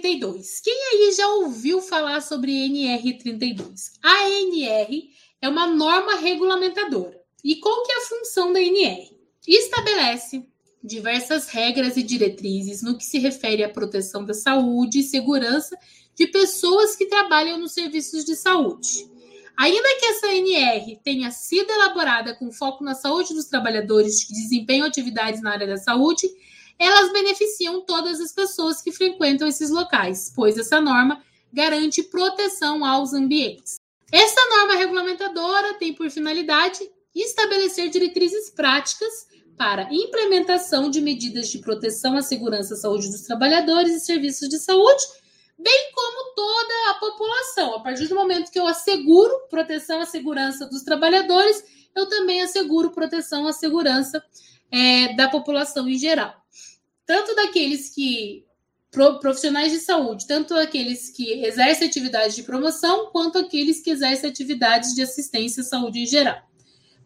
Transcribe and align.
NR32. 0.00 0.60
Quem 0.62 0.74
aí 0.74 1.12
já 1.12 1.28
ouviu 1.28 1.80
falar 1.80 2.20
sobre 2.20 2.52
NR32? 2.52 3.92
A 4.02 4.30
NR 4.30 5.10
é 5.40 5.48
uma 5.48 5.66
norma 5.66 6.16
regulamentadora. 6.16 7.20
E 7.44 7.56
qual 7.56 7.82
que 7.84 7.92
é 7.92 7.96
a 7.96 8.06
função 8.06 8.52
da 8.52 8.60
NR? 8.60 9.16
Estabelece 9.46 10.46
diversas 10.82 11.48
regras 11.48 11.96
e 11.96 12.02
diretrizes 12.02 12.82
no 12.82 12.96
que 12.96 13.04
se 13.04 13.18
refere 13.18 13.62
à 13.62 13.68
proteção 13.68 14.24
da 14.24 14.34
saúde 14.34 15.00
e 15.00 15.04
segurança 15.04 15.76
de 16.14 16.26
pessoas 16.26 16.96
que 16.96 17.06
trabalham 17.06 17.58
nos 17.58 17.72
serviços 17.72 18.24
de 18.24 18.36
saúde. 18.36 19.10
Ainda 19.56 19.96
que 19.98 20.06
essa 20.06 20.32
NR 20.32 20.98
tenha 21.04 21.30
sido 21.30 21.70
elaborada 21.70 22.34
com 22.34 22.50
foco 22.50 22.82
na 22.82 22.94
saúde 22.94 23.34
dos 23.34 23.44
trabalhadores 23.44 24.24
que 24.24 24.32
desempenham 24.32 24.86
atividades 24.86 25.42
na 25.42 25.52
área 25.52 25.66
da 25.66 25.76
saúde, 25.76 26.28
elas 26.78 27.12
beneficiam 27.12 27.80
todas 27.82 28.20
as 28.20 28.32
pessoas 28.32 28.80
que 28.80 28.92
frequentam 28.92 29.46
esses 29.46 29.70
locais, 29.70 30.32
pois 30.34 30.56
essa 30.58 30.80
norma 30.80 31.22
garante 31.52 32.02
proteção 32.02 32.84
aos 32.84 33.12
ambientes. 33.12 33.76
Essa 34.10 34.40
norma 34.48 34.74
regulamentadora 34.74 35.74
tem 35.74 35.94
por 35.94 36.10
finalidade 36.10 36.78
estabelecer 37.14 37.88
diretrizes 37.88 38.50
práticas 38.50 39.26
para 39.56 39.88
implementação 39.92 40.90
de 40.90 41.00
medidas 41.00 41.48
de 41.48 41.58
proteção 41.58 42.16
à 42.16 42.22
segurança 42.22 42.74
e 42.74 42.76
saúde 42.76 43.10
dos 43.10 43.22
trabalhadores 43.22 43.94
e 43.94 44.00
serviços 44.00 44.48
de 44.48 44.58
saúde, 44.58 45.02
bem 45.58 45.90
como 45.94 46.34
toda 46.34 46.90
a 46.90 46.94
população. 46.94 47.74
A 47.76 47.80
partir 47.80 48.08
do 48.08 48.14
momento 48.14 48.50
que 48.50 48.58
eu 48.58 48.66
asseguro 48.66 49.32
proteção 49.48 50.00
à 50.00 50.06
segurança 50.06 50.66
dos 50.66 50.82
trabalhadores, 50.82 51.62
eu 51.94 52.08
também 52.08 52.42
asseguro 52.42 52.90
proteção 52.90 53.46
à 53.46 53.52
segurança 53.52 54.22
é, 54.70 55.14
da 55.14 55.28
população 55.28 55.88
em 55.88 55.98
geral. 55.98 56.41
Tanto 57.06 57.34
daqueles 57.34 57.90
que 57.94 58.44
profissionais 59.20 59.72
de 59.72 59.78
saúde, 59.78 60.26
tanto 60.26 60.54
aqueles 60.54 61.08
que 61.10 61.44
exercem 61.44 61.88
atividades 61.88 62.36
de 62.36 62.42
promoção, 62.42 63.10
quanto 63.10 63.38
aqueles 63.38 63.80
que 63.80 63.90
exercem 63.90 64.28
atividades 64.28 64.94
de 64.94 65.00
assistência 65.00 65.62
à 65.62 65.64
saúde 65.64 66.00
em 66.00 66.06
geral 66.06 66.42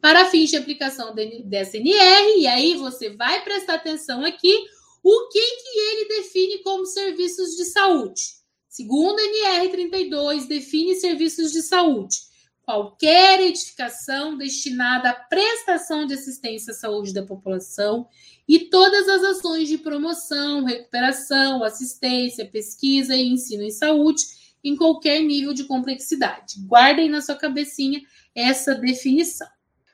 para 0.01 0.27
fins 0.27 0.51
de 0.51 0.57
aplicação 0.57 1.15
dessa 1.45 1.77
NR, 1.77 2.39
e 2.41 2.47
aí 2.47 2.77
você 2.77 3.11
vai 3.11 3.43
prestar 3.43 3.75
atenção 3.75 4.25
aqui 4.25 4.65
o 5.03 5.29
que, 5.29 5.41
que 5.41 5.79
ele 5.79 6.09
define 6.09 6.59
como 6.63 6.87
serviços 6.87 7.57
de 7.57 7.65
saúde. 7.65 8.23
Segundo 8.69 9.19
a 9.19 9.23
NR32, 9.23 10.47
define 10.47 10.95
serviços 10.95 11.51
de 11.51 11.63
saúde. 11.63 12.19
Qualquer 12.67 13.41
edificação 13.43 14.37
destinada 14.37 15.11
à 15.11 15.15
prestação 15.15 16.05
de 16.05 16.15
assistência 16.15 16.73
à 16.73 16.75
saúde 16.75 17.15
da 17.15 17.23
população 17.23 18.09
e 18.49 18.59
todas 18.59 19.09
as 19.09 19.23
ações 19.23 19.69
de 19.69 19.79
promoção, 19.79 20.65
recuperação, 20.65 21.63
assistência, 21.63 22.45
pesquisa 22.45 23.15
e 23.15 23.29
ensino 23.29 23.63
em 23.63 23.71
saúde 23.71 24.25
em 24.65 24.75
qualquer 24.75 25.21
nível 25.21 25.55
de 25.55 25.63
complexidade. 25.63 26.57
Guardem 26.67 27.09
na 27.09 27.23
sua 27.23 27.37
cabecinha 27.37 28.03
essa 28.35 28.75
definição. 28.75 29.47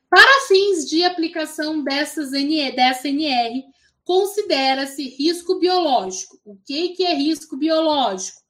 Para 0.09 0.47
fins 0.48 0.89
de 0.89 1.05
aplicação 1.05 1.84
dessas 1.84 2.31
NE, 2.31 2.73
dessa 2.73 3.07
NR, 3.07 3.64
considera-se 4.03 5.11
risco 5.11 5.59
biológico. 5.59 6.41
O 6.42 6.57
que, 6.57 6.91
que 6.91 7.05
é 7.05 7.14
risco 7.14 7.55
biológico? 7.55 8.42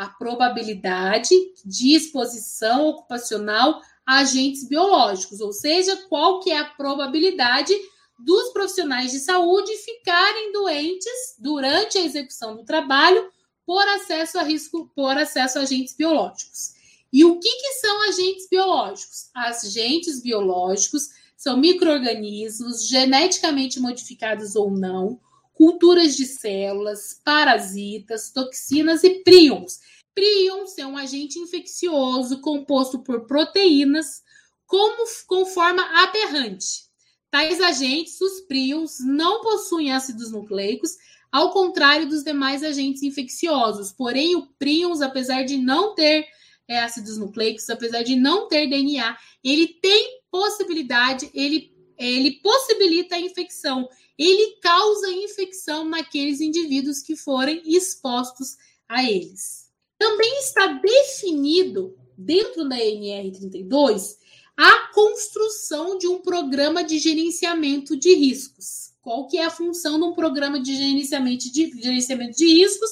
A 0.00 0.08
probabilidade 0.08 1.28
de 1.62 1.94
exposição 1.94 2.86
ocupacional 2.86 3.82
a 4.06 4.20
agentes 4.20 4.66
biológicos, 4.66 5.42
ou 5.42 5.52
seja, 5.52 5.94
qual 6.08 6.40
que 6.40 6.50
é 6.50 6.58
a 6.58 6.64
probabilidade 6.64 7.74
dos 8.18 8.50
profissionais 8.50 9.12
de 9.12 9.18
saúde 9.18 9.70
ficarem 9.76 10.52
doentes 10.52 11.36
durante 11.38 11.98
a 11.98 12.02
execução 12.02 12.56
do 12.56 12.64
trabalho 12.64 13.30
por 13.66 13.86
acesso 13.88 14.38
a 14.38 14.42
risco, 14.42 14.90
por 14.96 15.18
acesso 15.18 15.58
a 15.58 15.62
agentes 15.62 15.94
biológicos. 15.94 16.70
E 17.12 17.22
o 17.22 17.38
que, 17.38 17.50
que 17.50 17.72
são 17.74 18.08
agentes 18.08 18.48
biológicos? 18.48 19.28
Agentes 19.34 20.22
biológicos 20.22 21.10
são 21.36 21.58
micro-organismos 21.58 22.88
geneticamente 22.88 23.78
modificados 23.78 24.56
ou 24.56 24.70
não, 24.70 25.20
culturas 25.60 26.16
de 26.16 26.24
células, 26.24 27.20
parasitas, 27.22 28.32
toxinas 28.32 29.04
e 29.04 29.22
prions. 29.22 29.78
Prions 30.14 30.78
é 30.78 30.86
um 30.86 30.96
agente 30.96 31.38
infeccioso 31.38 32.40
composto 32.40 33.00
por 33.00 33.26
proteínas 33.26 34.22
como, 34.64 35.04
com 35.26 35.44
forma 35.44 35.82
aberrante. 36.02 36.86
Tais 37.30 37.60
agentes, 37.60 38.18
os 38.22 38.40
prions, 38.48 39.00
não 39.00 39.42
possuem 39.42 39.92
ácidos 39.92 40.32
nucleicos, 40.32 40.92
ao 41.30 41.52
contrário 41.52 42.08
dos 42.08 42.24
demais 42.24 42.62
agentes 42.62 43.02
infecciosos. 43.02 43.92
Porém, 43.92 44.34
o 44.36 44.46
prions, 44.58 45.02
apesar 45.02 45.42
de 45.42 45.58
não 45.58 45.94
ter 45.94 46.26
é, 46.66 46.80
ácidos 46.80 47.18
nucleicos, 47.18 47.68
apesar 47.68 48.02
de 48.02 48.16
não 48.16 48.48
ter 48.48 48.66
DNA, 48.66 49.14
ele 49.44 49.66
tem 49.66 50.22
possibilidade, 50.30 51.30
ele, 51.34 51.70
ele 51.98 52.40
possibilita 52.40 53.16
a 53.16 53.20
infecção, 53.20 53.86
ele 54.20 54.58
causa 54.60 55.10
infecção 55.10 55.82
naqueles 55.88 56.42
indivíduos 56.42 57.00
que 57.00 57.16
forem 57.16 57.62
expostos 57.64 58.58
a 58.86 59.02
eles. 59.02 59.70
Também 59.96 60.38
está 60.40 60.66
definido 60.66 61.96
dentro 62.18 62.68
da 62.68 62.76
NR32 62.76 64.18
a 64.54 64.88
construção 64.92 65.96
de 65.96 66.06
um 66.06 66.18
programa 66.18 66.84
de 66.84 66.98
gerenciamento 66.98 67.96
de 67.96 68.14
riscos. 68.14 68.92
Qual 69.00 69.26
que 69.26 69.38
é 69.38 69.46
a 69.46 69.50
função 69.50 69.98
de 69.98 70.04
um 70.04 70.12
programa 70.12 70.60
de 70.60 70.76
gerenciamento 70.76 71.50
de, 71.50 71.80
gerenciamento 71.80 72.36
de 72.36 72.46
riscos? 72.46 72.90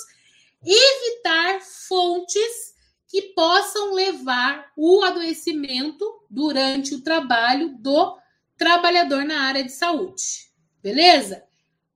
Evitar 0.65 1.61
fontes 1.61 2.73
que 3.07 3.21
possam 3.35 3.93
levar 3.93 4.73
o 4.75 5.03
adoecimento 5.03 6.11
durante 6.31 6.95
o 6.95 7.03
trabalho 7.03 7.77
do 7.79 8.17
trabalhador 8.57 9.25
na 9.27 9.43
área 9.43 9.63
de 9.63 9.73
saúde. 9.73 10.48
Beleza? 10.83 11.43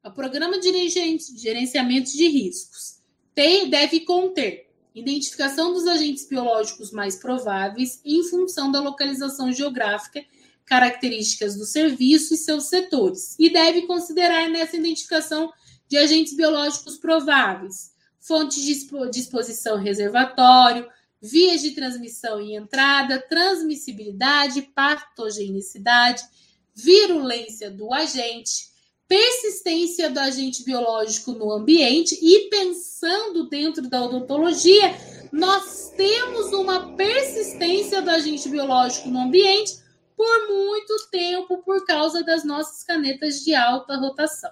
O 0.05 0.11
programa 0.11 0.59
de 0.59 0.89
gerenciamento 1.37 2.11
de 2.13 2.29
riscos 2.29 3.01
tem, 3.35 3.71
deve 3.71 4.01
conter 4.01 4.71
identificação 4.95 5.73
dos 5.73 5.87
agentes 5.87 6.27
biológicos 6.29 6.91
mais 6.91 7.17
prováveis 7.17 8.01
em 8.05 8.23
função 8.25 8.71
da 8.71 8.81
localização 8.81 9.53
geográfica, 9.53 10.25
características 10.65 11.57
do 11.57 11.65
serviço 11.65 12.35
e 12.35 12.37
seus 12.37 12.65
setores, 12.65 13.37
e 13.39 13.51
deve 13.51 13.83
considerar 13.83 14.49
nessa 14.49 14.77
identificação 14.77 15.51
de 15.89 15.97
agentes 15.97 16.35
biológicos 16.35 16.97
prováveis 16.97 17.93
fontes 18.23 18.63
de 18.63 19.19
exposição 19.19 19.77
reservatório, 19.77 20.89
vias 21.21 21.61
de 21.61 21.73
transmissão 21.73 22.41
e 22.41 22.55
entrada, 22.55 23.21
transmissibilidade, 23.21 24.63
patogenicidade, 24.63 26.23
virulência 26.75 27.71
do 27.71 27.93
agente, 27.93 28.72
persistência 29.09 30.11
do 30.11 30.19
agente 30.19 30.65
biológico 30.65 31.33
no 31.33 31.53
ambiente 31.53 32.19
e 32.21 32.49
pensando 32.49 33.49
dentro 33.49 33.89
da 33.89 34.05
odontologia, 34.05 34.95
nós 35.31 35.93
temos 35.97 36.53
uma 36.53 36.97
persistência 36.97 38.01
do 38.01 38.11
agente 38.11 38.49
biológico 38.49 39.09
no 39.09 39.21
ambiente 39.21 39.81
por 40.17 40.49
muito 40.49 41.09
tempo 41.11 41.59
por 41.59 41.85
causa 41.85 42.23
das 42.23 42.45
nossas 42.45 42.85
canetas 42.85 43.41
de 43.43 43.55
alta 43.55 43.97
rotação. 43.97 44.51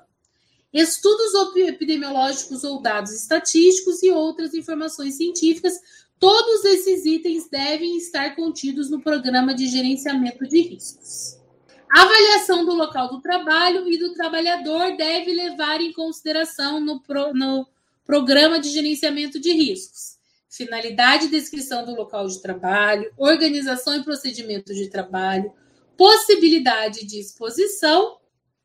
Estudos 0.72 1.32
epidemiológicos 1.56 2.62
ou 2.62 2.80
dados 2.80 3.12
estatísticos 3.12 4.02
e 4.02 4.10
outras 4.10 4.54
informações 4.54 5.16
científicas 5.16 5.74
Todos 6.20 6.66
esses 6.66 7.06
itens 7.06 7.48
devem 7.48 7.96
estar 7.96 8.36
contidos 8.36 8.90
no 8.90 9.00
programa 9.00 9.54
de 9.54 9.66
gerenciamento 9.66 10.46
de 10.46 10.60
riscos. 10.60 11.39
A 11.90 12.02
avaliação 12.02 12.64
do 12.64 12.74
local 12.74 13.08
do 13.08 13.20
trabalho 13.20 13.88
e 13.88 13.98
do 13.98 14.14
trabalhador 14.14 14.96
deve 14.96 15.32
levar 15.32 15.80
em 15.80 15.92
consideração 15.92 16.80
no, 16.80 17.00
pro, 17.00 17.34
no 17.34 17.66
programa 18.04 18.60
de 18.60 18.70
gerenciamento 18.70 19.40
de 19.40 19.52
riscos. 19.52 20.18
Finalidade 20.48 21.26
e 21.26 21.30
descrição 21.30 21.84
do 21.84 21.94
local 21.94 22.26
de 22.26 22.40
trabalho, 22.40 23.12
organização 23.16 23.96
e 23.96 24.04
procedimento 24.04 24.72
de 24.72 24.88
trabalho, 24.88 25.52
possibilidade 25.96 27.04
de 27.04 27.18
exposição 27.18 28.20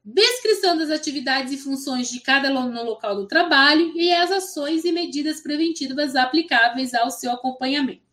descrição 0.06 0.78
das 0.78 0.92
atividades 0.92 1.52
e 1.52 1.58
funções 1.58 2.12
de 2.12 2.20
cada 2.20 2.52
no 2.52 2.84
local 2.84 3.16
do 3.16 3.28
trabalho 3.28 3.92
e 3.96 4.14
as 4.14 4.32
ações 4.32 4.86
e 4.86 4.92
medidas 4.92 5.42
preventivas 5.42 6.16
aplicáveis 6.16 6.94
ao 6.94 7.10
seu 7.10 7.32
acompanhamento. 7.32 8.04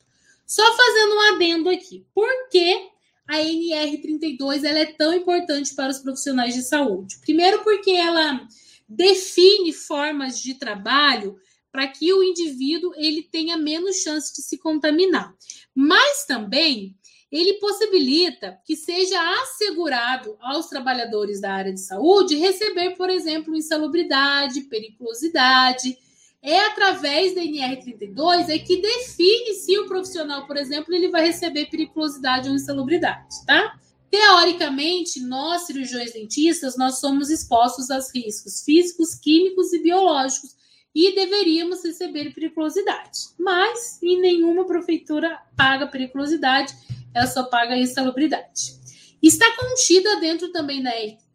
Só 0.46 0.64
fazendo 0.74 1.14
um 1.14 1.34
adendo 1.34 1.68
aqui, 1.68 2.06
por 2.14 2.48
que 2.48 2.91
a 3.28 3.38
NR32 3.38 4.64
ela 4.64 4.78
é 4.78 4.86
tão 4.86 5.14
importante 5.14 5.74
para 5.74 5.90
os 5.90 5.98
profissionais 5.98 6.54
de 6.54 6.62
saúde? 6.62 7.18
Primeiro, 7.20 7.62
porque 7.62 7.90
ela 7.90 8.46
define 8.88 9.72
formas 9.72 10.40
de 10.40 10.54
trabalho 10.54 11.36
para 11.70 11.88
que 11.88 12.12
o 12.12 12.22
indivíduo 12.22 12.92
ele 12.96 13.22
tenha 13.22 13.56
menos 13.56 14.02
chance 14.02 14.34
de 14.34 14.42
se 14.42 14.58
contaminar. 14.58 15.34
Mas 15.74 16.26
também 16.26 16.94
ele 17.30 17.54
possibilita 17.54 18.60
que 18.66 18.76
seja 18.76 19.18
assegurado 19.40 20.36
aos 20.38 20.66
trabalhadores 20.66 21.40
da 21.40 21.50
área 21.50 21.72
de 21.72 21.80
saúde 21.80 22.36
receber, 22.36 22.94
por 22.94 23.08
exemplo, 23.08 23.56
insalubridade, 23.56 24.60
periculosidade, 24.62 25.96
É 26.42 26.58
através 26.66 27.36
da 27.36 27.40
NR32 27.40 28.48
é 28.48 28.58
que 28.58 28.82
define 28.82 29.54
se 29.54 29.78
o 29.78 29.86
profissional, 29.86 30.44
por 30.44 30.56
exemplo, 30.56 30.92
ele 30.92 31.08
vai 31.08 31.24
receber 31.24 31.66
periculosidade 31.66 32.48
ou 32.48 32.54
insalubridade, 32.56 33.44
tá? 33.46 33.78
Teoricamente, 34.10 35.20
nós 35.20 35.62
cirurgiões 35.62 36.12
dentistas, 36.12 36.76
nós 36.76 36.98
somos 36.98 37.30
expostos 37.30 37.90
aos 37.90 38.12
riscos 38.12 38.62
físicos, 38.64 39.14
químicos 39.14 39.72
e 39.72 39.82
biológicos 39.82 40.56
e 40.94 41.14
deveríamos 41.14 41.82
receber 41.84 42.34
periculosidade. 42.34 43.20
Mas 43.38 44.02
em 44.02 44.20
nenhuma 44.20 44.66
prefeitura 44.66 45.40
paga 45.56 45.86
periculosidade, 45.86 46.74
ela 47.14 47.26
só 47.26 47.44
paga 47.44 47.76
insalubridade. 47.76 48.74
Está 49.22 49.46
contida 49.56 50.16
dentro 50.16 50.50
também 50.50 50.82
da, 50.82 50.90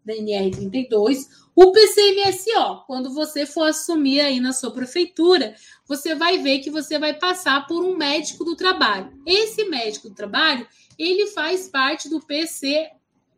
da 0.08 0.14
NR32 0.14 1.28
o 1.54 1.72
PCMSO. 1.72 2.84
Quando 2.88 3.14
você 3.14 3.46
for 3.46 3.68
assumir 3.68 4.22
aí 4.22 4.40
na 4.40 4.54
sua 4.54 4.72
prefeitura, 4.72 5.56
você 5.86 6.16
vai 6.16 6.38
ver 6.38 6.60
que 6.60 6.70
você 6.70 6.98
vai 6.98 7.14
passar 7.14 7.68
por 7.68 7.84
um 7.84 7.98
médico 7.98 8.46
do 8.46 8.56
trabalho. 8.56 9.12
Esse 9.26 9.66
médico 9.66 10.10
do 10.10 10.16
trabalho, 10.16 10.66
ele 10.98 11.28
faz 11.28 11.68
parte 11.68 12.08
do 12.10 12.22
PC, 12.22 12.90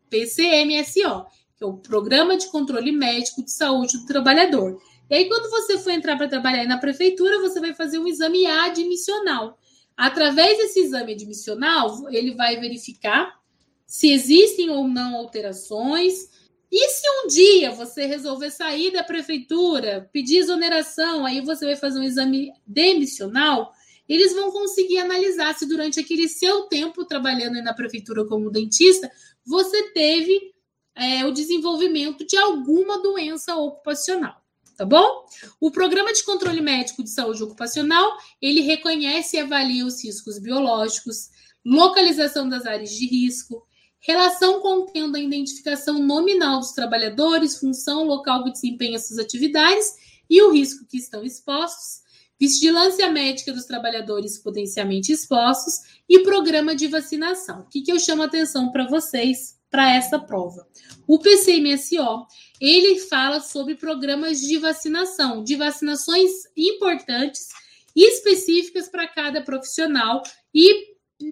PCMSO, 0.08 1.26
que 1.56 1.64
é 1.64 1.66
o 1.66 1.78
Programa 1.78 2.36
de 2.36 2.46
Controle 2.48 2.92
Médico 2.92 3.42
de 3.42 3.50
Saúde 3.50 3.98
do 3.98 4.06
Trabalhador. 4.06 4.80
E 5.08 5.14
aí, 5.14 5.28
quando 5.28 5.50
você 5.50 5.78
for 5.78 5.90
entrar 5.90 6.16
para 6.16 6.28
trabalhar 6.28 6.66
na 6.66 6.78
prefeitura, 6.78 7.40
você 7.40 7.58
vai 7.58 7.74
fazer 7.74 7.98
um 7.98 8.06
exame 8.06 8.46
admissional. 8.46 9.58
Através 9.96 10.56
desse 10.58 10.80
exame 10.80 11.14
admissional, 11.14 12.08
ele 12.10 12.34
vai 12.34 12.60
verificar 12.60 13.40
se 13.86 14.12
existem 14.12 14.70
ou 14.70 14.86
não 14.86 15.16
alterações. 15.16 16.28
E 16.70 16.88
se 16.88 17.02
um 17.10 17.26
dia 17.26 17.72
você 17.72 18.06
resolver 18.06 18.50
sair 18.50 18.92
da 18.92 19.02
prefeitura, 19.02 20.08
pedir 20.12 20.38
exoneração, 20.38 21.26
aí 21.26 21.40
você 21.40 21.64
vai 21.64 21.76
fazer 21.76 21.98
um 21.98 22.04
exame 22.04 22.52
demissional, 22.66 23.72
eles 24.08 24.32
vão 24.32 24.50
conseguir 24.50 24.98
analisar 24.98 25.54
se 25.54 25.66
durante 25.66 25.98
aquele 25.98 26.28
seu 26.28 26.62
tempo 26.62 27.04
trabalhando 27.04 27.62
na 27.62 27.74
prefeitura 27.74 28.24
como 28.24 28.50
dentista, 28.50 29.10
você 29.44 29.90
teve 29.92 30.52
é, 30.94 31.24
o 31.24 31.32
desenvolvimento 31.32 32.24
de 32.26 32.36
alguma 32.36 33.02
doença 33.02 33.56
ocupacional 33.56 34.40
tá 34.80 34.86
bom? 34.86 35.26
O 35.60 35.70
Programa 35.70 36.10
de 36.10 36.24
Controle 36.24 36.62
Médico 36.62 37.04
de 37.04 37.10
Saúde 37.10 37.42
Ocupacional, 37.42 38.16
ele 38.40 38.62
reconhece 38.62 39.36
e 39.36 39.40
avalia 39.40 39.84
os 39.84 40.02
riscos 40.02 40.38
biológicos, 40.38 41.28
localização 41.62 42.48
das 42.48 42.64
áreas 42.64 42.88
de 42.88 43.06
risco, 43.06 43.62
relação 44.00 44.60
contendo 44.60 45.16
a 45.16 45.20
identificação 45.20 45.98
nominal 45.98 46.60
dos 46.60 46.72
trabalhadores, 46.72 47.58
função 47.58 48.04
local 48.04 48.44
que 48.44 48.52
desempenha 48.52 48.98
suas 48.98 49.18
atividades 49.18 49.94
e 50.28 50.40
o 50.42 50.50
risco 50.50 50.86
que 50.86 50.96
estão 50.96 51.22
expostos, 51.24 52.02
vigilância 52.38 53.10
médica 53.10 53.52
dos 53.52 53.66
trabalhadores 53.66 54.38
potencialmente 54.38 55.12
expostos 55.12 55.80
e 56.08 56.20
programa 56.20 56.74
de 56.74 56.86
vacinação. 56.86 57.60
O 57.60 57.68
que, 57.68 57.82
que 57.82 57.92
eu 57.92 57.98
chamo 57.98 58.22
a 58.22 58.26
atenção 58.26 58.72
para 58.72 58.86
vocês 58.86 59.58
para 59.70 59.94
essa 59.94 60.18
prova? 60.18 60.66
O 61.06 61.18
PCMSO, 61.18 62.26
ele 62.58 63.00
fala 63.00 63.40
sobre 63.40 63.74
programas 63.74 64.40
de 64.40 64.56
vacinação, 64.56 65.44
de 65.44 65.56
vacinações 65.56 66.30
importantes 66.56 67.48
específicas 67.94 68.88
para 68.88 69.06
cada 69.06 69.42
profissional 69.42 70.22
e 70.54 70.90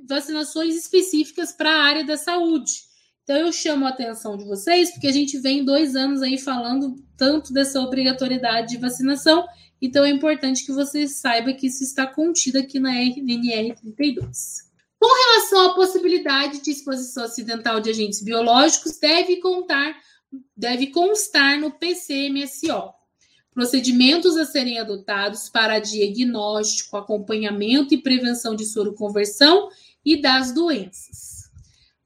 vacinações 0.09 0.75
específicas 0.77 1.53
para 1.53 1.71
a 1.71 1.83
área 1.83 2.05
da 2.05 2.17
saúde. 2.17 2.89
Então 3.23 3.37
eu 3.37 3.53
chamo 3.53 3.85
a 3.85 3.91
atenção 3.91 4.37
de 4.37 4.45
vocês 4.45 4.91
porque 4.91 5.07
a 5.07 5.13
gente 5.13 5.39
vem 5.39 5.65
dois 5.65 5.95
anos 5.95 6.23
aí 6.23 6.39
falando 6.39 6.97
tanto 7.17 7.53
dessa 7.53 7.81
obrigatoriedade 7.81 8.69
de 8.69 8.79
vacinação, 8.79 9.47
então 9.81 10.05
é 10.05 10.09
importante 10.11 10.65
que 10.65 10.73
você 10.73 11.07
saiba 11.07 11.53
que 11.53 11.67
isso 11.67 11.85
está 11.85 12.07
contido 12.07 12.59
aqui 12.59 12.81
na 12.81 12.95
NR 12.97 13.75
32. 13.81 14.69
Com 14.99 15.07
relação 15.07 15.71
à 15.71 15.75
possibilidade 15.75 16.61
de 16.61 16.71
exposição 16.71 17.25
acidental 17.25 17.81
de 17.81 17.91
agentes 17.91 18.23
biológicos, 18.23 18.99
deve 18.99 19.37
contar, 19.37 19.97
deve 20.57 20.89
constar 20.89 21.61
no 21.61 21.71
PCMSO. 21.71 22.98
Procedimentos 23.59 24.37
a 24.37 24.45
serem 24.45 24.79
adotados 24.79 25.49
para 25.49 25.81
diagnóstico, 25.81 26.97
acompanhamento 26.97 27.93
e 27.93 28.01
prevenção 28.01 28.55
de 28.55 28.65
soroconversão 28.65 29.69
e 30.05 30.23
das 30.23 30.53
doenças. 30.53 31.51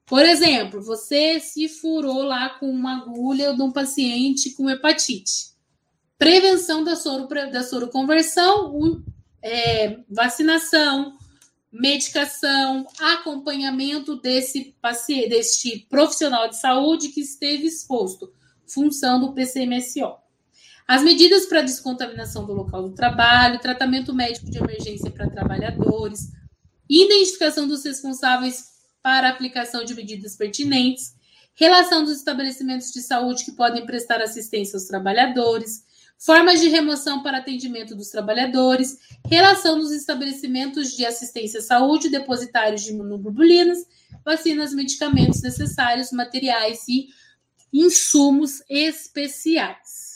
Por 0.06 0.24
exemplo, 0.24 0.80
você 0.80 1.38
se 1.40 1.68
furou 1.68 2.22
lá 2.22 2.48
com 2.58 2.70
uma 2.70 3.02
agulha 3.02 3.52
de 3.52 3.60
um 3.60 3.70
paciente 3.70 4.52
com 4.52 4.70
hepatite. 4.70 5.50
Prevenção 6.16 6.82
da, 6.82 6.96
soro, 6.96 7.28
da 7.28 7.62
soroconversão, 7.62 9.04
é, 9.42 9.98
vacinação, 10.08 11.18
medicação, 11.70 12.86
acompanhamento 12.98 14.16
desse 14.16 14.74
paciente, 14.80 15.28
deste 15.28 15.80
profissional 15.90 16.48
de 16.48 16.56
saúde 16.56 17.10
que 17.10 17.20
esteve 17.20 17.66
exposto, 17.66 18.32
função 18.66 19.20
do 19.20 19.34
PCMSO. 19.34 20.21
As 20.86 21.02
medidas 21.02 21.46
para 21.46 21.62
descontaminação 21.62 22.44
do 22.44 22.52
local 22.52 22.88
do 22.88 22.94
trabalho, 22.94 23.60
tratamento 23.60 24.14
médico 24.14 24.50
de 24.50 24.58
emergência 24.58 25.10
para 25.10 25.30
trabalhadores, 25.30 26.30
identificação 26.88 27.66
dos 27.66 27.84
responsáveis 27.84 28.72
para 29.02 29.28
aplicação 29.28 29.84
de 29.84 29.94
medidas 29.94 30.36
pertinentes, 30.36 31.14
relação 31.54 32.04
dos 32.04 32.18
estabelecimentos 32.18 32.92
de 32.92 33.02
saúde 33.02 33.44
que 33.44 33.52
podem 33.52 33.84
prestar 33.86 34.20
assistência 34.20 34.76
aos 34.76 34.86
trabalhadores, 34.86 35.84
formas 36.18 36.60
de 36.60 36.68
remoção 36.68 37.22
para 37.22 37.38
atendimento 37.38 37.96
dos 37.96 38.08
trabalhadores, 38.08 38.98
relação 39.26 39.76
nos 39.76 39.90
estabelecimentos 39.90 40.96
de 40.96 41.04
assistência 41.04 41.60
à 41.60 41.62
saúde, 41.62 42.08
depositários 42.08 42.82
de 42.82 42.92
imunoglobulinas, 42.92 43.84
vacinas, 44.24 44.72
medicamentos 44.72 45.42
necessários, 45.42 46.12
materiais 46.12 46.86
e 46.88 47.08
insumos 47.72 48.62
especiais. 48.68 50.11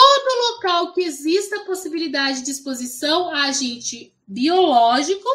Todo 0.00 0.54
local 0.54 0.94
que 0.94 1.02
exista 1.02 1.56
a 1.56 1.64
possibilidade 1.66 2.42
de 2.42 2.50
exposição 2.50 3.28
a 3.28 3.48
agente 3.48 4.14
biológico 4.26 5.28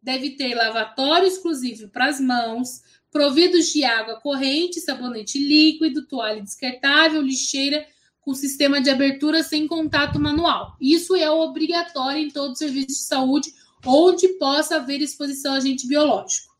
deve 0.00 0.36
ter 0.36 0.54
lavatório 0.54 1.26
exclusivo 1.26 1.88
para 1.88 2.06
as 2.06 2.20
mãos, 2.20 2.82
providos 3.10 3.72
de 3.72 3.82
água 3.82 4.20
corrente, 4.20 4.80
sabonete 4.80 5.40
líquido, 5.40 6.06
toalha 6.06 6.40
descartável, 6.40 7.20
lixeira 7.20 7.84
com 8.20 8.32
sistema 8.32 8.80
de 8.80 8.90
abertura 8.90 9.42
sem 9.42 9.66
contato 9.66 10.20
manual. 10.20 10.76
Isso 10.80 11.16
é 11.16 11.28
obrigatório 11.28 12.22
em 12.22 12.30
todo 12.30 12.56
serviço 12.56 12.86
de 12.86 12.94
saúde 12.94 13.52
onde 13.84 14.28
possa 14.38 14.76
haver 14.76 15.00
exposição 15.00 15.54
a 15.54 15.56
agente 15.56 15.88
biológico. 15.88 16.52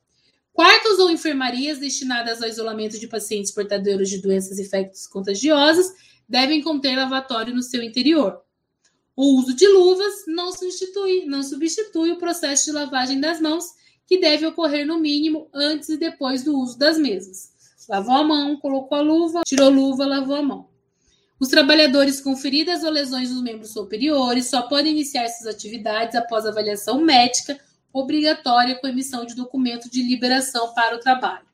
Quartos 0.53 0.99
ou 0.99 1.09
enfermarias 1.11 1.79
destinadas 1.79 2.43
ao 2.43 2.49
isolamento 2.49 2.99
de 2.99 3.07
pacientes 3.07 3.53
portadores 3.53 4.11
de 4.11 4.21
doenças 4.21 4.59
infecciosas 4.59 5.07
contagiosas 5.07 5.95
devem 6.33 6.63
conter 6.63 6.97
lavatório 6.97 7.55
no 7.55 7.63
seu 7.63 7.83
interior. 7.83 8.41
O 9.15 9.39
uso 9.39 9.53
de 9.55 9.69
luvas 9.69 10.25
não 10.27 10.51
substitui, 10.51 11.27
não 11.27 11.43
substitui 11.43 12.11
o 12.11 12.17
processo 12.17 12.65
de 12.65 12.73
lavagem 12.73 13.21
das 13.21 13.39
mãos, 13.39 13.67
que 14.07 14.19
deve 14.19 14.47
ocorrer 14.47 14.87
no 14.87 14.99
mínimo 14.99 15.51
antes 15.53 15.91
e 15.91 15.99
depois 15.99 16.43
do 16.43 16.59
uso 16.59 16.79
das 16.79 16.97
mesmas. 16.97 17.53
Lavou 17.87 18.15
a 18.15 18.25
mão, 18.25 18.57
colocou 18.57 18.97
a 18.97 19.03
luva, 19.03 19.43
tirou 19.47 19.67
a 19.67 19.71
luva, 19.71 20.07
lavou 20.07 20.37
a 20.37 20.43
mão. 20.43 20.69
Os 21.39 21.49
trabalhadores 21.49 22.19
com 22.19 22.35
feridas 22.35 22.83
ou 22.83 22.91
lesões 22.91 23.31
nos 23.31 23.43
membros 23.43 23.71
superiores 23.71 24.47
só 24.47 24.63
podem 24.63 24.93
iniciar 24.93 25.25
essas 25.25 25.47
atividades 25.47 26.15
após 26.15 26.47
avaliação 26.47 26.99
médica 27.03 27.61
obrigatória 27.93 28.75
com 28.77 28.89
emissão 28.89 29.27
de 29.27 29.35
documento 29.35 29.91
de 29.91 30.03
liberação 30.03 30.73
para 30.73 30.97
o 30.97 31.01
trabalho. 31.01 31.52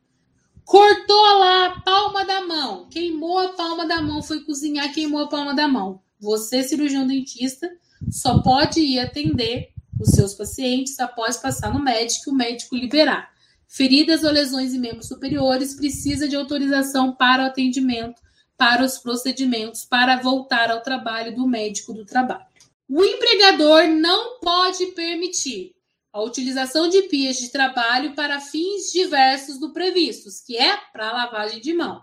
Cortou 0.68 1.38
lá 1.38 1.64
a 1.64 1.80
palma 1.80 2.26
da 2.26 2.42
mão, 2.42 2.86
queimou 2.90 3.38
a 3.38 3.48
palma 3.54 3.86
da 3.86 4.02
mão, 4.02 4.22
foi 4.22 4.44
cozinhar, 4.44 4.92
queimou 4.92 5.22
a 5.22 5.26
palma 5.26 5.54
da 5.54 5.66
mão. 5.66 6.02
Você, 6.20 6.62
cirurgião 6.62 7.06
dentista, 7.06 7.66
só 8.10 8.42
pode 8.42 8.78
ir 8.78 8.98
atender 8.98 9.70
os 9.98 10.10
seus 10.10 10.34
pacientes 10.34 11.00
após 11.00 11.38
passar 11.38 11.72
no 11.72 11.82
médico 11.82 12.28
e 12.28 12.32
o 12.34 12.36
médico 12.36 12.76
liberar. 12.76 13.30
Feridas 13.66 14.22
ou 14.24 14.30
lesões 14.30 14.74
em 14.74 14.78
membros 14.78 15.08
superiores 15.08 15.72
precisa 15.72 16.28
de 16.28 16.36
autorização 16.36 17.14
para 17.14 17.44
o 17.44 17.46
atendimento 17.46 18.20
para 18.54 18.84
os 18.84 18.98
procedimentos 18.98 19.86
para 19.86 20.20
voltar 20.20 20.70
ao 20.70 20.82
trabalho 20.82 21.34
do 21.34 21.48
médico 21.48 21.94
do 21.94 22.04
trabalho. 22.04 22.44
O 22.86 23.02
empregador 23.02 23.84
não 23.86 24.38
pode 24.38 24.84
permitir 24.88 25.77
a 26.18 26.24
utilização 26.24 26.88
de 26.88 27.02
pias 27.02 27.36
de 27.36 27.48
trabalho 27.50 28.14
para 28.14 28.40
fins 28.40 28.92
diversos 28.92 29.58
do 29.58 29.72
previstos, 29.72 30.40
que 30.40 30.56
é 30.56 30.76
para 30.92 31.12
lavagem 31.12 31.60
de 31.60 31.72
mão. 31.72 32.02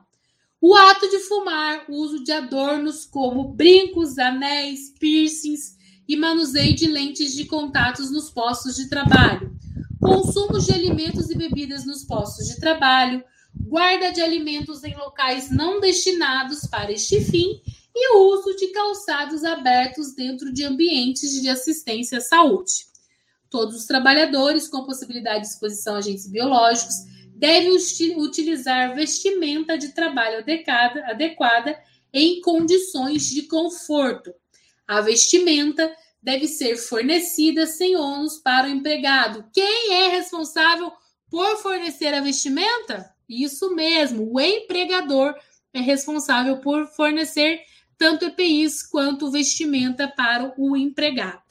O 0.62 0.74
ato 0.74 1.10
de 1.10 1.20
fumar, 1.20 1.86
o 1.90 1.96
uso 1.96 2.24
de 2.24 2.32
adornos 2.32 3.06
como 3.06 3.50
brincos, 3.50 4.18
anéis, 4.18 4.94
piercings 4.98 5.76
e 6.08 6.16
manuseio 6.16 6.74
de 6.74 6.88
lentes 6.88 7.34
de 7.34 7.46
contatos 7.46 8.10
nos 8.10 8.30
postos 8.30 8.76
de 8.78 8.90
trabalho. 8.90 9.54
Consumo 10.00 10.60
de 10.60 10.72
alimentos 10.72 11.30
e 11.30 11.38
bebidas 11.38 11.86
nos 11.86 12.06
postos 12.06 12.48
de 12.48 12.60
trabalho, 12.60 13.24
guarda 13.54 14.12
de 14.12 14.22
alimentos 14.22 14.84
em 14.84 14.96
locais 14.96 15.52
não 15.52 15.82
destinados 15.82 16.66
para 16.68 16.92
este 16.92 17.20
fim 17.20 17.62
e 17.94 18.16
o 18.16 18.34
uso 18.34 18.56
de 18.56 18.68
calçados 18.68 19.44
abertos 19.44 20.14
dentro 20.16 20.54
de 20.54 20.64
ambientes 20.64 21.42
de 21.42 21.50
assistência 21.50 22.20
à 22.20 22.22
saúde. 22.22 22.95
Todos 23.56 23.78
os 23.78 23.86
trabalhadores 23.86 24.68
com 24.68 24.84
possibilidade 24.84 25.44
de 25.44 25.48
exposição 25.48 25.96
a 25.96 26.00
agentes 26.00 26.28
biológicos 26.28 27.06
devem 27.34 27.74
utilizar 28.18 28.94
vestimenta 28.94 29.78
de 29.78 29.94
trabalho 29.94 30.44
adequada, 31.06 31.82
em 32.12 32.42
condições 32.42 33.30
de 33.30 33.44
conforto. 33.44 34.34
A 34.86 35.00
vestimenta 35.00 35.90
deve 36.22 36.50
ser 36.50 36.76
fornecida 36.76 37.66
sem 37.66 37.96
ônus 37.96 38.40
para 38.40 38.68
o 38.68 38.70
empregado. 38.70 39.46
Quem 39.54 39.94
é 39.94 40.10
responsável 40.10 40.92
por 41.32 41.56
fornecer 41.60 42.14
a 42.14 42.20
vestimenta? 42.20 43.10
Isso 43.28 43.74
mesmo, 43.74 44.34
o 44.34 44.42
empregador 44.42 45.34
é 45.74 45.80
responsável 45.80 46.58
por 46.58 46.88
fornecer 46.88 47.62
tanto 47.98 48.26
EPIs 48.26 48.84
quanto 48.84 49.32
vestimenta 49.32 50.10
para 50.10 50.54
o 50.58 50.76
empregado. 50.76 51.45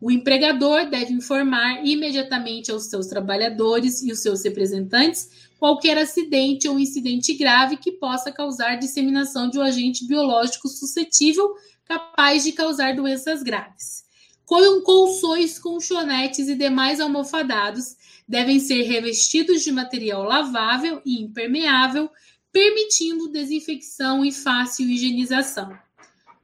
O 0.00 0.10
empregador 0.10 0.88
deve 0.90 1.12
informar 1.12 1.84
imediatamente 1.84 2.70
aos 2.70 2.86
seus 2.86 3.06
trabalhadores 3.06 4.02
e 4.02 4.10
os 4.10 4.20
seus 4.20 4.44
representantes 4.44 5.46
qualquer 5.58 5.96
acidente 5.96 6.68
ou 6.68 6.78
incidente 6.78 7.34
grave 7.34 7.76
que 7.76 7.92
possa 7.92 8.30
causar 8.30 8.76
disseminação 8.76 9.48
de 9.48 9.58
um 9.58 9.62
agente 9.62 10.06
biológico 10.06 10.68
suscetível 10.68 11.54
capaz 11.84 12.44
de 12.44 12.52
causar 12.52 12.94
doenças 12.94 13.42
graves. 13.42 14.04
Com 14.44 14.80
colchões, 14.82 15.58
colchonetes 15.58 16.48
e 16.48 16.54
demais 16.54 17.00
almofadados 17.00 17.96
devem 18.28 18.60
ser 18.60 18.82
revestidos 18.82 19.62
de 19.62 19.72
material 19.72 20.22
lavável 20.22 21.00
e 21.04 21.20
impermeável, 21.20 22.10
permitindo 22.52 23.28
desinfecção 23.28 24.24
e 24.24 24.32
fácil 24.32 24.88
higienização. 24.88 25.76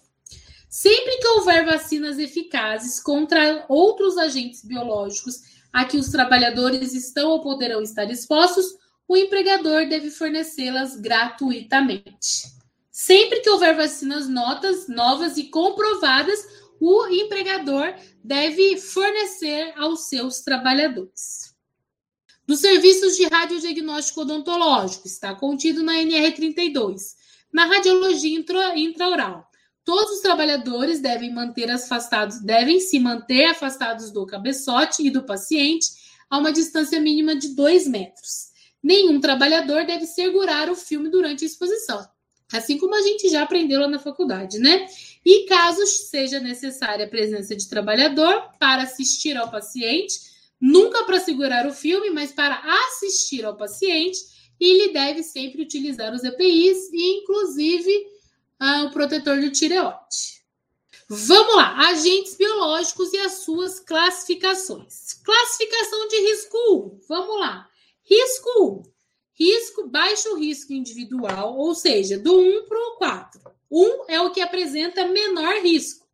Sempre 0.69 1.19
que 1.19 1.29
houver 1.29 1.65
vacinas 1.65 2.19
eficazes 2.19 3.01
contra 3.01 3.65
outros 3.69 4.19
agentes 4.19 4.65
biológicos 4.65 5.41
a 5.73 5.85
que 5.85 5.97
os 5.97 6.09
trabalhadores 6.09 6.95
estão 6.95 7.31
ou 7.31 7.43
poderão 7.43 7.83
estar 7.83 8.11
expostos, 8.11 8.65
o 9.07 9.17
empregador 9.17 9.89
deve 9.89 10.11
fornecê-las 10.11 10.97
gratuitamente. 10.97 12.56
Sempre 12.99 13.41
que 13.41 13.51
houver 13.51 13.77
vacinas 13.77 14.27
notas, 14.27 14.89
novas 14.89 15.37
e 15.37 15.51
comprovadas, 15.51 16.43
o 16.81 17.07
empregador 17.09 17.95
deve 18.25 18.79
fornecer 18.79 19.75
aos 19.77 20.09
seus 20.09 20.41
trabalhadores. 20.41 21.55
Dos 22.47 22.61
serviços 22.61 23.15
de 23.15 23.27
radiodiagnóstico 23.27 24.23
odontológico, 24.23 25.07
está 25.07 25.35
contido 25.35 25.83
na 25.83 25.93
NR32. 25.97 27.17
Na 27.53 27.67
radiologia 27.67 28.43
intraoral, 28.75 29.47
Todos 29.85 30.13
os 30.13 30.21
trabalhadores 30.21 30.99
devem 30.99 31.35
manter 31.35 31.71
afastados, 31.71 32.41
devem 32.41 32.81
se 32.81 32.99
manter 32.99 33.45
afastados 33.45 34.11
do 34.11 34.25
cabeçote 34.25 35.07
e 35.07 35.11
do 35.11 35.23
paciente 35.23 35.89
a 36.31 36.39
uma 36.39 36.51
distância 36.51 36.99
mínima 36.99 37.37
de 37.37 37.55
2 37.55 37.89
metros. 37.89 38.47
Nenhum 38.83 39.21
trabalhador 39.21 39.85
deve 39.85 40.07
segurar 40.07 40.71
o 40.71 40.75
filme 40.75 41.11
durante 41.11 41.45
a 41.45 41.47
exposição, 41.47 42.03
assim 42.53 42.79
como 42.79 42.95
a 42.95 43.03
gente 43.03 43.29
já 43.29 43.43
aprendeu 43.43 43.81
lá 43.81 43.89
na 43.89 43.99
faculdade, 43.99 44.59
né? 44.59 44.87
E 45.25 45.45
caso 45.47 45.85
seja 45.87 46.39
necessária 46.41 47.07
a 47.07 47.09
presença 47.09 47.57
de 47.57 47.69
trabalhador 47.69 48.51
para 48.59 48.83
assistir 48.83 49.37
ao 49.37 49.51
paciente, 49.51 50.21
nunca 50.61 51.05
para 51.05 51.21
segurar 51.21 51.67
o 51.67 51.73
filme, 51.73 52.11
mas 52.11 52.33
para 52.33 52.61
assistir 52.87 53.45
ao 53.45 53.57
paciente, 53.57 54.19
ele 54.61 54.93
deve 54.93 55.23
sempre 55.23 55.63
utilizar 55.63 56.15
os 56.15 56.25
EPIs 56.25 56.91
e, 56.93 57.19
inclusive, 57.19 58.07
ah, 58.59 58.85
o 58.85 58.91
protetor 58.91 59.41
de 59.41 59.51
tireoide. 59.51 60.37
Vamos 61.09 61.55
lá, 61.55 61.89
agentes 61.89 62.35
biológicos 62.37 63.13
e 63.13 63.19
as 63.19 63.45
suas 63.45 63.79
classificações. 63.79 65.13
Classificação 65.25 66.09
de 66.09 66.17
risco 66.21 66.59
1. 66.73 67.01
Vamos 67.09 67.41
lá. 67.41 67.69
Risco 68.03 68.83
1. 68.89 68.96
Risco, 69.39 69.89
baixo 69.89 70.37
risco 70.37 70.73
individual, 70.73 71.57
ou 71.57 71.75
seja, 71.75 72.19
do 72.19 72.39
1 72.39 72.67
para 72.67 72.79
o 72.79 72.97
4. 72.97 73.41
1 73.71 74.05
é 74.09 74.21
o 74.21 74.31
que 74.31 74.41
apresenta 74.41 75.07
menor 75.07 75.63
risco. 75.63 76.07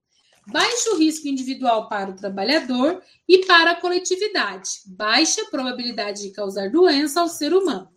Baixo 0.46 0.96
risco 0.96 1.28
individual 1.28 1.88
para 1.88 2.10
o 2.10 2.16
trabalhador 2.16 3.00
e 3.28 3.46
para 3.46 3.72
a 3.72 3.80
coletividade. 3.80 4.70
Baixa 4.86 5.44
probabilidade 5.46 6.22
de 6.22 6.30
causar 6.30 6.70
doença 6.70 7.20
ao 7.20 7.28
ser 7.28 7.54
humano. 7.54 7.88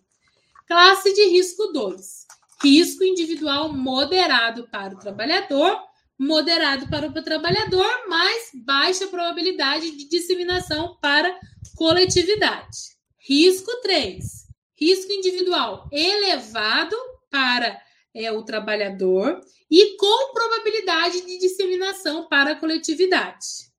Classe 0.68 1.12
de 1.12 1.28
risco 1.28 1.72
2 1.72 2.26
risco 2.62 3.04
individual 3.04 3.72
moderado 3.72 4.68
para 4.68 4.94
o 4.94 4.98
trabalhador, 4.98 5.78
moderado 6.18 6.88
para 6.88 7.08
o 7.08 7.22
trabalhador, 7.22 7.86
mas 8.08 8.50
baixa 8.54 9.06
probabilidade 9.08 9.90
de 9.90 10.08
disseminação 10.08 10.96
para 11.00 11.38
coletividade. 11.76 12.96
Risco 13.18 13.70
3, 13.82 14.45
risco 14.76 15.12
individual 15.12 15.88
elevado 15.90 16.96
para 17.30 17.80
é, 18.14 18.30
o 18.30 18.42
trabalhador 18.42 19.40
e 19.70 19.96
com 19.96 20.32
probabilidade 20.32 21.22
de 21.22 21.38
disseminação 21.38 22.28
para 22.28 22.52
a 22.52 22.56
coletividade. 22.56 23.70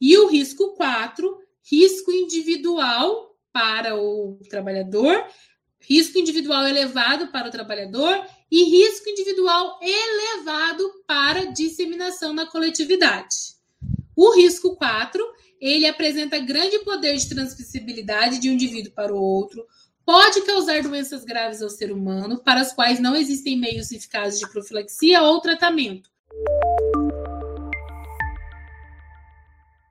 E 0.00 0.16
o 0.18 0.26
risco 0.26 0.74
4, 0.74 1.38
risco 1.62 2.10
individual 2.10 3.36
para 3.52 3.96
o 3.96 4.38
trabalhador 4.48 5.24
risco 5.88 6.18
individual 6.18 6.66
elevado 6.66 7.28
para 7.28 7.48
o 7.48 7.50
trabalhador 7.50 8.26
e 8.50 8.64
risco 8.64 9.08
individual 9.08 9.78
elevado 9.80 11.04
para 11.06 11.46
disseminação 11.52 12.32
na 12.32 12.46
coletividade. 12.46 13.54
O 14.16 14.34
risco 14.34 14.76
4, 14.76 15.22
ele 15.60 15.86
apresenta 15.86 16.38
grande 16.38 16.78
poder 16.80 17.16
de 17.16 17.28
transmissibilidade 17.28 18.38
de 18.40 18.50
um 18.50 18.54
indivíduo 18.54 18.92
para 18.92 19.14
o 19.14 19.20
outro, 19.20 19.64
pode 20.06 20.42
causar 20.42 20.82
doenças 20.82 21.24
graves 21.24 21.60
ao 21.60 21.68
ser 21.68 21.90
humano, 21.90 22.38
para 22.38 22.60
as 22.60 22.72
quais 22.72 23.00
não 23.00 23.16
existem 23.16 23.58
meios 23.58 23.90
eficazes 23.90 24.38
de 24.38 24.48
profilaxia 24.48 25.20
ou 25.22 25.40
tratamento. 25.40 26.08